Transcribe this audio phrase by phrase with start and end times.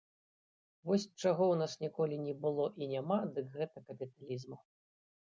[0.91, 4.57] Вось чаго ў нас ніколі не было і няма, дык гэта капіталізму.